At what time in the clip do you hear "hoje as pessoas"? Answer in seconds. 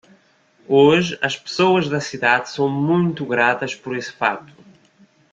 0.67-1.87